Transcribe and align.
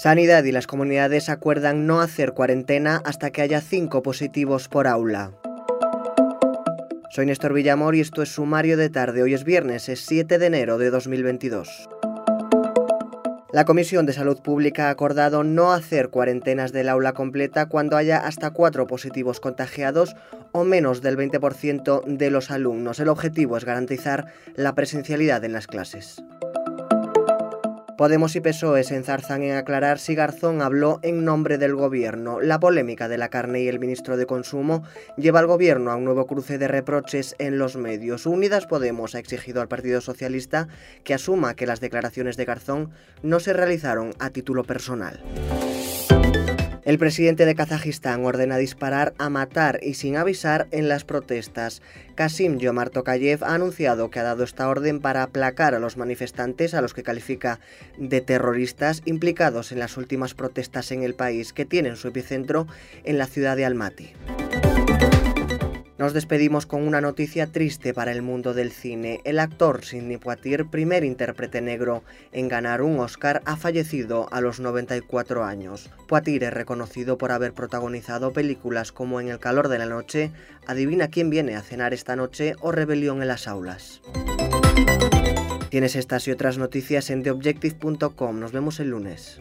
Sanidad 0.00 0.44
y 0.44 0.52
las 0.52 0.66
comunidades 0.66 1.28
acuerdan 1.28 1.86
no 1.86 2.00
hacer 2.00 2.32
cuarentena 2.32 3.02
hasta 3.04 3.32
que 3.32 3.42
haya 3.42 3.60
cinco 3.60 4.02
positivos 4.02 4.66
por 4.66 4.86
aula. 4.86 5.32
Soy 7.10 7.26
Néstor 7.26 7.52
Villamor 7.52 7.94
y 7.94 8.00
esto 8.00 8.22
es 8.22 8.30
Sumario 8.30 8.78
de 8.78 8.88
Tarde. 8.88 9.22
Hoy 9.22 9.34
es 9.34 9.44
viernes, 9.44 9.90
es 9.90 10.00
7 10.06 10.38
de 10.38 10.46
enero 10.46 10.78
de 10.78 10.88
2022. 10.88 11.90
La 13.52 13.66
Comisión 13.66 14.06
de 14.06 14.14
Salud 14.14 14.40
Pública 14.40 14.86
ha 14.86 14.90
acordado 14.90 15.44
no 15.44 15.70
hacer 15.70 16.08
cuarentenas 16.08 16.72
del 16.72 16.88
aula 16.88 17.12
completa 17.12 17.66
cuando 17.66 17.98
haya 17.98 18.26
hasta 18.26 18.52
cuatro 18.52 18.86
positivos 18.86 19.38
contagiados 19.38 20.16
o 20.52 20.64
menos 20.64 21.02
del 21.02 21.18
20% 21.18 22.04
de 22.06 22.30
los 22.30 22.50
alumnos. 22.50 23.00
El 23.00 23.08
objetivo 23.08 23.58
es 23.58 23.66
garantizar 23.66 24.32
la 24.54 24.74
presencialidad 24.74 25.44
en 25.44 25.52
las 25.52 25.66
clases. 25.66 26.22
Podemos 28.00 28.34
y 28.34 28.40
PSOE 28.40 28.82
se 28.82 28.96
enzarzan 28.96 29.42
en 29.42 29.56
aclarar 29.56 29.98
si 29.98 30.14
Garzón 30.14 30.62
habló 30.62 31.00
en 31.02 31.22
nombre 31.22 31.58
del 31.58 31.74
gobierno. 31.74 32.40
La 32.40 32.58
polémica 32.58 33.08
de 33.08 33.18
la 33.18 33.28
carne 33.28 33.60
y 33.60 33.68
el 33.68 33.78
ministro 33.78 34.16
de 34.16 34.24
Consumo 34.24 34.84
lleva 35.18 35.40
al 35.40 35.46
gobierno 35.46 35.90
a 35.90 35.96
un 35.96 36.06
nuevo 36.06 36.26
cruce 36.26 36.56
de 36.56 36.66
reproches 36.66 37.36
en 37.38 37.58
los 37.58 37.76
medios. 37.76 38.24
Unidas 38.24 38.64
Podemos 38.66 39.14
ha 39.14 39.18
exigido 39.18 39.60
al 39.60 39.68
Partido 39.68 40.00
Socialista 40.00 40.66
que 41.04 41.12
asuma 41.12 41.52
que 41.52 41.66
las 41.66 41.80
declaraciones 41.80 42.38
de 42.38 42.46
Garzón 42.46 42.90
no 43.22 43.38
se 43.38 43.52
realizaron 43.52 44.14
a 44.18 44.30
título 44.30 44.64
personal. 44.64 45.20
El 46.90 46.98
presidente 46.98 47.46
de 47.46 47.54
Kazajistán 47.54 48.24
ordena 48.24 48.56
disparar 48.56 49.14
a 49.16 49.30
matar 49.30 49.78
y 49.80 49.94
sin 49.94 50.16
avisar 50.16 50.66
en 50.72 50.88
las 50.88 51.04
protestas. 51.04 51.82
Kasim 52.16 52.58
Yomar 52.58 52.90
Tokayev 52.90 53.44
ha 53.44 53.54
anunciado 53.54 54.10
que 54.10 54.18
ha 54.18 54.24
dado 54.24 54.42
esta 54.42 54.68
orden 54.68 54.98
para 54.98 55.22
aplacar 55.22 55.76
a 55.76 55.78
los 55.78 55.96
manifestantes, 55.96 56.74
a 56.74 56.80
los 56.80 56.92
que 56.92 57.04
califica 57.04 57.60
de 57.96 58.20
terroristas 58.20 59.02
implicados 59.04 59.70
en 59.70 59.78
las 59.78 59.96
últimas 59.96 60.34
protestas 60.34 60.90
en 60.90 61.04
el 61.04 61.14
país, 61.14 61.52
que 61.52 61.64
tienen 61.64 61.94
su 61.94 62.08
epicentro 62.08 62.66
en 63.04 63.18
la 63.18 63.26
ciudad 63.26 63.56
de 63.56 63.66
Almaty. 63.66 64.12
Nos 66.00 66.14
despedimos 66.14 66.64
con 66.64 66.88
una 66.88 67.02
noticia 67.02 67.46
triste 67.46 67.92
para 67.92 68.10
el 68.10 68.22
mundo 68.22 68.54
del 68.54 68.72
cine. 68.72 69.20
El 69.24 69.38
actor 69.38 69.84
Sidney 69.84 70.16
Poitier, 70.16 70.64
primer 70.64 71.04
intérprete 71.04 71.60
negro 71.60 72.02
en 72.32 72.48
ganar 72.48 72.80
un 72.80 72.98
Oscar, 73.00 73.42
ha 73.44 73.56
fallecido 73.56 74.26
a 74.32 74.40
los 74.40 74.60
94 74.60 75.44
años. 75.44 75.90
Poitier 76.08 76.44
es 76.44 76.54
reconocido 76.54 77.18
por 77.18 77.32
haber 77.32 77.52
protagonizado 77.52 78.32
películas 78.32 78.92
como 78.92 79.20
En 79.20 79.28
el 79.28 79.38
calor 79.40 79.68
de 79.68 79.76
la 79.76 79.84
noche, 79.84 80.30
Adivina 80.66 81.08
quién 81.08 81.28
viene 81.28 81.54
a 81.54 81.60
cenar 81.60 81.92
esta 81.92 82.16
noche 82.16 82.54
o 82.60 82.72
Rebelión 82.72 83.20
en 83.20 83.28
las 83.28 83.46
aulas. 83.46 84.00
Tienes 85.68 85.96
estas 85.96 86.26
y 86.28 86.30
otras 86.30 86.56
noticias 86.56 87.10
en 87.10 87.22
theobjective.com. 87.22 88.40
Nos 88.40 88.52
vemos 88.52 88.80
el 88.80 88.88
lunes. 88.88 89.38